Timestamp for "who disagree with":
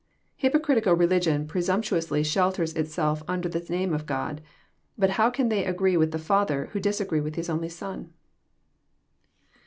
6.71-7.35